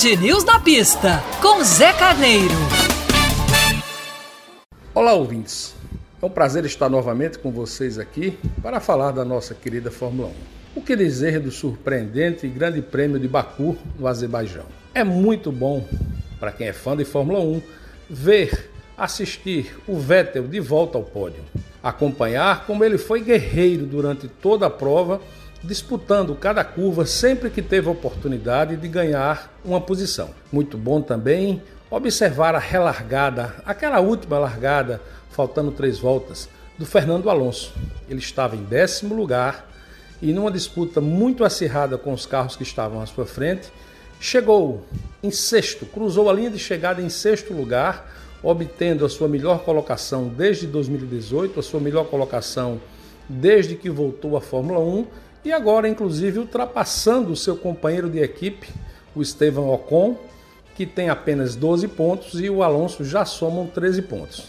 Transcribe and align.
Band 0.00 0.16
News 0.22 0.44
na 0.44 0.58
pista, 0.58 1.22
com 1.42 1.62
Zé 1.62 1.92
Carneiro. 1.92 2.54
Olá, 4.94 5.12
ouvintes. 5.12 5.74
É 6.22 6.24
um 6.24 6.30
prazer 6.30 6.64
estar 6.64 6.88
novamente 6.88 7.38
com 7.38 7.50
vocês 7.50 7.98
aqui 7.98 8.38
para 8.62 8.80
falar 8.80 9.10
da 9.10 9.26
nossa 9.26 9.54
querida 9.54 9.90
Fórmula 9.90 10.28
1. 10.28 10.32
O 10.76 10.80
que 10.80 10.96
dizer 10.96 11.38
do 11.38 11.50
surpreendente 11.50 12.46
e 12.46 12.48
grande 12.48 12.80
prêmio 12.80 13.18
de 13.18 13.28
Baku, 13.28 13.76
no 13.98 14.06
Azerbaijão? 14.06 14.64
É 14.94 15.04
muito 15.04 15.52
bom, 15.52 15.86
para 16.38 16.50
quem 16.50 16.68
é 16.68 16.72
fã 16.72 16.96
de 16.96 17.04
Fórmula 17.04 17.40
1, 17.40 17.60
ver, 18.08 18.70
assistir 18.96 19.76
o 19.86 19.98
Vettel 19.98 20.48
de 20.48 20.60
volta 20.60 20.96
ao 20.96 21.04
pódio. 21.04 21.44
Acompanhar 21.82 22.64
como 22.64 22.84
ele 22.84 22.96
foi 22.96 23.20
guerreiro 23.20 23.84
durante 23.84 24.28
toda 24.28 24.66
a 24.66 24.70
prova 24.70 25.20
disputando 25.62 26.34
cada 26.34 26.64
curva 26.64 27.04
sempre 27.04 27.50
que 27.50 27.60
teve 27.60 27.88
oportunidade 27.88 28.76
de 28.76 28.88
ganhar 28.88 29.52
uma 29.64 29.80
posição. 29.80 30.30
Muito 30.50 30.78
bom 30.78 31.02
também 31.02 31.62
observar 31.90 32.54
a 32.54 32.58
relargada, 32.58 33.56
aquela 33.64 34.00
última 34.00 34.38
largada, 34.38 35.00
faltando 35.30 35.72
três 35.72 35.98
voltas, 35.98 36.48
do 36.78 36.86
Fernando 36.86 37.28
Alonso. 37.28 37.74
Ele 38.08 38.20
estava 38.20 38.56
em 38.56 38.62
décimo 38.64 39.14
lugar 39.14 39.68
e, 40.22 40.32
numa 40.32 40.50
disputa 40.50 41.00
muito 41.00 41.44
acirrada 41.44 41.98
com 41.98 42.12
os 42.12 42.24
carros 42.24 42.56
que 42.56 42.62
estavam 42.62 43.02
à 43.02 43.06
sua 43.06 43.26
frente, 43.26 43.70
chegou 44.18 44.84
em 45.22 45.30
sexto, 45.30 45.84
cruzou 45.84 46.30
a 46.30 46.32
linha 46.32 46.50
de 46.50 46.58
chegada 46.58 47.02
em 47.02 47.08
sexto 47.08 47.52
lugar, 47.52 48.10
obtendo 48.42 49.04
a 49.04 49.08
sua 49.08 49.28
melhor 49.28 49.62
colocação 49.64 50.28
desde 50.28 50.66
2018, 50.66 51.60
a 51.60 51.62
sua 51.62 51.80
melhor 51.80 52.06
colocação 52.06 52.80
desde 53.28 53.76
que 53.76 53.90
voltou 53.90 54.36
à 54.36 54.40
Fórmula 54.40 54.80
1 54.80 55.06
e 55.44 55.52
agora, 55.52 55.88
inclusive, 55.88 56.38
ultrapassando 56.38 57.32
o 57.32 57.36
seu 57.36 57.56
companheiro 57.56 58.10
de 58.10 58.18
equipe, 58.18 58.68
o 59.14 59.22
Esteban 59.22 59.62
Ocon, 59.62 60.18
que 60.74 60.86
tem 60.86 61.08
apenas 61.08 61.56
12 61.56 61.88
pontos, 61.88 62.40
e 62.40 62.50
o 62.50 62.62
Alonso 62.62 63.04
já 63.04 63.24
somam 63.24 63.66
13 63.66 64.02
pontos. 64.02 64.46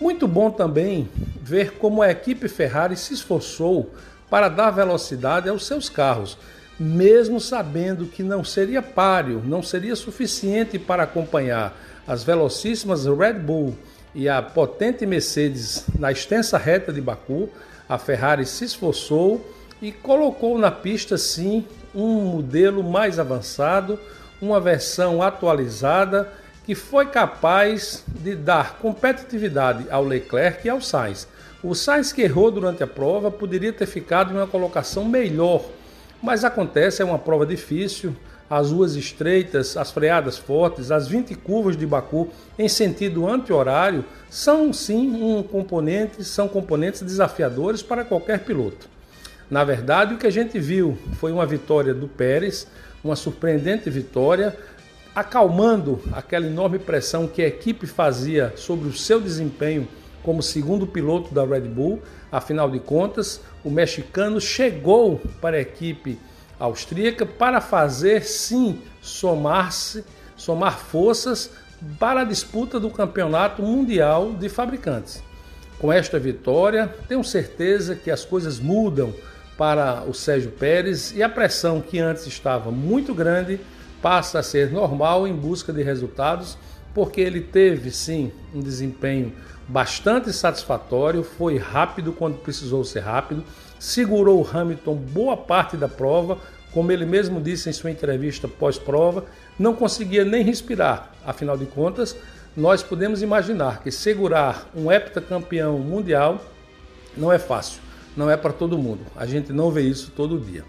Muito 0.00 0.26
bom 0.26 0.50
também 0.50 1.08
ver 1.40 1.72
como 1.72 2.02
a 2.02 2.10
equipe 2.10 2.48
Ferrari 2.48 2.96
se 2.96 3.14
esforçou 3.14 3.90
para 4.28 4.48
dar 4.48 4.70
velocidade 4.70 5.48
aos 5.48 5.66
seus 5.66 5.88
carros, 5.88 6.36
mesmo 6.78 7.40
sabendo 7.40 8.06
que 8.06 8.22
não 8.22 8.42
seria 8.42 8.82
páreo, 8.82 9.42
não 9.44 9.62
seria 9.62 9.94
suficiente 9.94 10.78
para 10.78 11.04
acompanhar 11.04 11.78
as 12.06 12.24
velocíssimas 12.24 13.06
Red 13.06 13.34
Bull 13.34 13.74
e 14.14 14.28
a 14.28 14.42
potente 14.42 15.06
Mercedes 15.06 15.84
na 15.98 16.10
extensa 16.10 16.58
reta 16.58 16.92
de 16.92 17.00
Baku, 17.00 17.48
a 17.88 17.98
Ferrari 17.98 18.46
se 18.46 18.64
esforçou 18.64 19.44
e 19.84 19.92
colocou 19.92 20.56
na 20.56 20.70
pista 20.70 21.18
sim 21.18 21.62
um 21.94 22.22
modelo 22.22 22.82
mais 22.82 23.18
avançado, 23.18 24.00
uma 24.40 24.58
versão 24.58 25.20
atualizada 25.20 26.32
que 26.64 26.74
foi 26.74 27.04
capaz 27.04 28.02
de 28.08 28.34
dar 28.34 28.78
competitividade 28.78 29.84
ao 29.90 30.02
Leclerc 30.02 30.66
e 30.66 30.70
ao 30.70 30.80
Sainz. 30.80 31.28
O 31.62 31.74
Sainz 31.74 32.14
que 32.14 32.22
errou 32.22 32.50
durante 32.50 32.82
a 32.82 32.86
prova 32.86 33.30
poderia 33.30 33.74
ter 33.74 33.84
ficado 33.84 34.32
em 34.32 34.36
uma 34.38 34.46
colocação 34.46 35.04
melhor, 35.04 35.62
mas 36.22 36.44
acontece, 36.44 37.02
é 37.02 37.04
uma 37.04 37.18
prova 37.18 37.44
difícil, 37.44 38.16
as 38.48 38.70
ruas 38.70 38.96
estreitas, 38.96 39.76
as 39.76 39.90
freadas 39.90 40.38
fortes, 40.38 40.90
as 40.90 41.06
20 41.08 41.34
curvas 41.34 41.76
de 41.76 41.84
Baku 41.84 42.30
em 42.58 42.70
sentido 42.70 43.28
anti-horário 43.28 44.02
são 44.30 44.72
sim 44.72 45.22
um 45.22 45.42
componente, 45.42 46.24
são 46.24 46.48
componentes 46.48 47.02
desafiadores 47.02 47.82
para 47.82 48.02
qualquer 48.02 48.38
piloto. 48.44 48.93
Na 49.50 49.62
verdade, 49.62 50.14
o 50.14 50.18
que 50.18 50.26
a 50.26 50.30
gente 50.30 50.58
viu 50.58 50.96
foi 51.18 51.30
uma 51.30 51.44
vitória 51.44 51.92
do 51.92 52.08
Pérez, 52.08 52.66
uma 53.02 53.14
surpreendente 53.14 53.90
vitória, 53.90 54.56
acalmando 55.14 56.00
aquela 56.12 56.46
enorme 56.46 56.78
pressão 56.78 57.28
que 57.28 57.42
a 57.42 57.46
equipe 57.46 57.86
fazia 57.86 58.52
sobre 58.56 58.88
o 58.88 58.92
seu 58.92 59.20
desempenho 59.20 59.86
como 60.22 60.42
segundo 60.42 60.86
piloto 60.86 61.32
da 61.32 61.44
Red 61.44 61.62
Bull. 61.62 62.02
Afinal 62.32 62.70
de 62.70 62.80
contas, 62.80 63.40
o 63.62 63.70
mexicano 63.70 64.40
chegou 64.40 65.20
para 65.40 65.58
a 65.58 65.60
equipe 65.60 66.18
austríaca 66.58 67.26
para 67.26 67.60
fazer 67.60 68.24
sim 68.24 68.80
somar-se, 69.02 70.04
somar 70.36 70.78
forças 70.78 71.50
para 71.98 72.22
a 72.22 72.24
disputa 72.24 72.80
do 72.80 72.88
campeonato 72.88 73.62
mundial 73.62 74.32
de 74.32 74.48
fabricantes. 74.48 75.22
Com 75.78 75.92
esta 75.92 76.18
vitória, 76.18 76.92
tenho 77.06 77.22
certeza 77.22 77.94
que 77.94 78.10
as 78.10 78.24
coisas 78.24 78.58
mudam 78.58 79.12
para 79.56 80.02
o 80.02 80.12
Sérgio 80.12 80.50
Pérez 80.50 81.12
e 81.14 81.22
a 81.22 81.28
pressão 81.28 81.80
que 81.80 81.98
antes 81.98 82.26
estava 82.26 82.70
muito 82.70 83.14
grande 83.14 83.60
passa 84.02 84.40
a 84.40 84.42
ser 84.42 84.70
normal 84.70 85.26
em 85.26 85.34
busca 85.34 85.72
de 85.72 85.82
resultados, 85.82 86.58
porque 86.92 87.20
ele 87.20 87.40
teve 87.40 87.90
sim 87.90 88.30
um 88.54 88.60
desempenho 88.60 89.32
bastante 89.66 90.32
satisfatório, 90.32 91.22
foi 91.22 91.56
rápido 91.56 92.12
quando 92.12 92.36
precisou 92.36 92.84
ser 92.84 93.00
rápido, 93.00 93.42
segurou 93.78 94.42
o 94.42 94.58
Hamilton 94.58 94.94
boa 94.94 95.36
parte 95.36 95.76
da 95.76 95.88
prova, 95.88 96.38
como 96.70 96.92
ele 96.92 97.06
mesmo 97.06 97.40
disse 97.40 97.70
em 97.70 97.72
sua 97.72 97.90
entrevista 97.90 98.46
pós-prova, 98.46 99.24
não 99.58 99.74
conseguia 99.74 100.24
nem 100.24 100.42
respirar. 100.42 101.12
Afinal 101.24 101.56
de 101.56 101.64
contas, 101.66 102.16
nós 102.56 102.82
podemos 102.82 103.22
imaginar 103.22 103.82
que 103.82 103.90
segurar 103.90 104.68
um 104.74 104.90
heptacampeão 104.90 105.78
mundial 105.78 106.44
não 107.16 107.32
é 107.32 107.38
fácil 107.38 107.80
não 108.16 108.30
é 108.30 108.36
para 108.36 108.52
todo 108.52 108.78
mundo. 108.78 109.00
A 109.16 109.26
gente 109.26 109.52
não 109.52 109.70
vê 109.70 109.82
isso 109.82 110.12
todo 110.14 110.38
dia. 110.38 110.64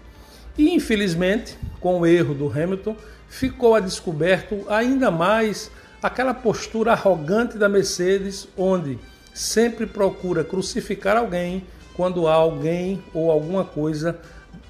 E 0.58 0.74
infelizmente, 0.74 1.56
com 1.80 2.00
o 2.00 2.06
erro 2.06 2.34
do 2.34 2.48
Hamilton, 2.48 2.96
ficou 3.28 3.74
a 3.74 3.80
descoberto 3.80 4.64
ainda 4.68 5.10
mais 5.10 5.70
aquela 6.02 6.32
postura 6.32 6.92
arrogante 6.92 7.58
da 7.58 7.68
Mercedes, 7.68 8.48
onde 8.56 8.98
sempre 9.34 9.86
procura 9.86 10.44
crucificar 10.44 11.16
alguém 11.16 11.64
quando 11.94 12.26
alguém 12.26 13.02
ou 13.12 13.30
alguma 13.30 13.64
coisa 13.64 14.18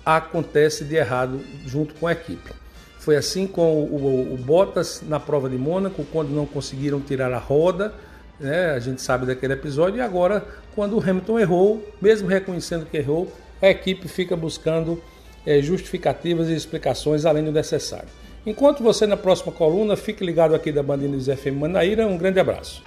acontece 0.04 0.84
de 0.84 0.94
errado 0.94 1.40
junto 1.66 1.94
com 1.94 2.06
a 2.06 2.12
equipe. 2.12 2.52
Foi 2.98 3.16
assim 3.16 3.46
com 3.46 3.74
o, 3.74 3.94
o, 3.94 4.34
o 4.34 4.36
Bottas 4.36 5.02
na 5.06 5.20
prova 5.20 5.48
de 5.48 5.56
Mônaco, 5.56 6.04
quando 6.12 6.30
não 6.30 6.46
conseguiram 6.46 7.00
tirar 7.00 7.32
a 7.32 7.38
roda 7.38 7.94
né? 8.38 8.70
A 8.70 8.78
gente 8.78 9.00
sabe 9.02 9.26
daquele 9.26 9.52
episódio. 9.52 9.98
E 9.98 10.00
agora, 10.00 10.44
quando 10.74 10.96
o 10.96 11.00
Hamilton 11.00 11.38
errou, 11.38 11.94
mesmo 12.00 12.28
reconhecendo 12.28 12.86
que 12.86 12.96
errou, 12.96 13.32
a 13.60 13.68
equipe 13.68 14.08
fica 14.08 14.36
buscando 14.36 15.02
é, 15.44 15.60
justificativas 15.60 16.48
e 16.48 16.54
explicações 16.54 17.24
além 17.24 17.44
do 17.44 17.52
necessário. 17.52 18.08
Enquanto 18.44 18.82
você 18.82 19.06
na 19.06 19.16
próxima 19.16 19.52
coluna, 19.52 19.96
fique 19.96 20.24
ligado 20.24 20.54
aqui 20.54 20.70
da 20.70 20.82
Band 20.82 20.98
News 20.98 21.26
FM 21.26 21.58
Manaíra. 21.58 22.06
Um 22.06 22.16
grande 22.16 22.38
abraço. 22.38 22.82